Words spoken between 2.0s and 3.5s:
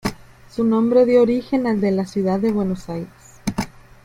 ciudad de Buenos Aires.